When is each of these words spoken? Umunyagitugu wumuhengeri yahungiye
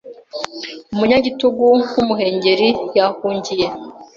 Umunyagitugu 0.93 1.63
wumuhengeri 1.97 2.67
yahungiye 2.97 3.67